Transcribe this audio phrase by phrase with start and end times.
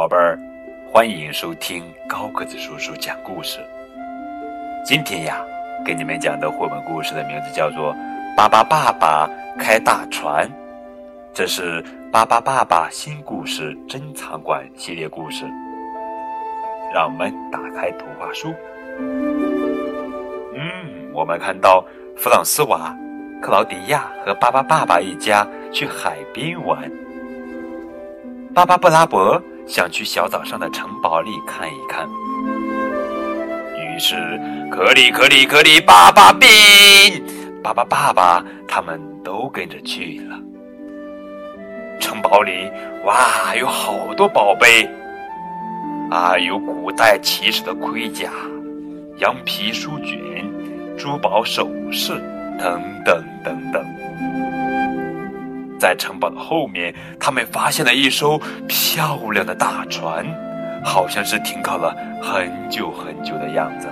[0.00, 0.38] 宝贝儿，
[0.90, 3.58] 欢迎收听高个子叔叔讲故事。
[4.82, 5.44] 今天呀，
[5.84, 7.92] 给你们讲的绘本故事的名字叫做
[8.34, 9.28] 《巴巴爸爸
[9.58, 10.48] 开大船》，
[11.34, 15.44] 这是巴巴爸爸新故事珍藏馆系列故事。
[16.94, 18.54] 让我们打开图画书。
[20.54, 21.84] 嗯，我们看到
[22.16, 22.96] 弗朗斯瓦、
[23.42, 26.90] 克劳迪亚和巴巴爸爸一家去海边玩。
[28.54, 32.04] 巴巴布拉伯想去小岛上的城堡里看一看，
[33.76, 34.16] 于是
[34.68, 36.48] 可里可里可里巴巴宾，
[37.62, 40.36] 巴巴爸爸他们都跟着去了。
[42.00, 42.68] 城堡里
[43.04, 44.90] 哇，有好多宝贝
[46.10, 48.28] 啊，有古代骑士的盔甲、
[49.18, 50.18] 羊皮书卷、
[50.98, 52.14] 珠宝首饰
[52.58, 53.86] 等等等等。
[55.80, 60.26] 在城堡的后面，他们发现了一艘漂亮的大船，
[60.84, 63.88] 好像是停靠了很久很久的样子。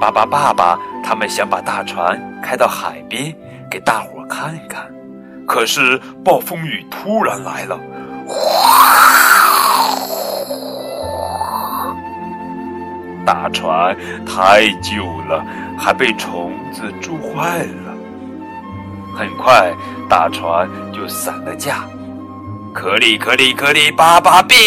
[0.00, 3.34] 巴巴爸爸他们想把大船开到海边，
[3.68, 4.88] 给大伙看看。
[5.48, 7.78] 可是暴风雨突然来了，
[13.26, 15.44] 大船太旧了，
[15.76, 17.91] 还被虫子蛀坏了。
[19.14, 19.72] 很快，
[20.08, 21.84] 大船就散了架。
[22.74, 24.58] 可里可里可里，巴巴变，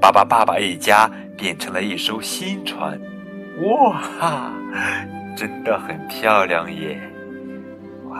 [0.00, 3.00] 巴巴爸爸一家变成了一艘新船。
[3.62, 4.50] 哇哈，
[5.36, 7.00] 真的很漂亮耶！
[8.10, 8.18] 哇，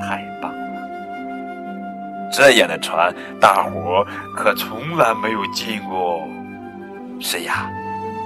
[0.00, 0.58] 太棒了！
[2.32, 4.04] 这样的船，大伙
[4.36, 6.26] 可从来没有见过。
[7.20, 7.70] 是呀，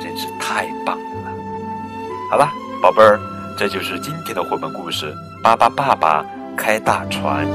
[0.00, 1.30] 真是太棒了！
[2.30, 2.48] 好了，
[2.80, 3.20] 宝贝儿，
[3.58, 6.22] 这就是今天的绘本故事《巴巴爸爸》。
[6.56, 7.46] 开大船。